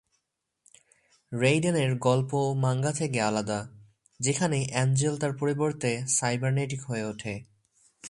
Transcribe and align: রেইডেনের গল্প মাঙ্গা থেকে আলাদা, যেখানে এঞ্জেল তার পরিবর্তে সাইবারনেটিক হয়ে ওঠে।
রেইডেনের 1.31 1.95
গল্প 1.95 2.31
মাঙ্গা 2.55 2.91
থেকে 2.91 3.21
আলাদা, 3.21 3.59
যেখানে 4.19 4.57
এঞ্জেল 4.73 5.17
তার 5.17 5.33
পরিবর্তে 5.37 5.91
সাইবারনেটিক 6.07 6.81
হয়ে 6.83 7.03
ওঠে। 7.03 7.33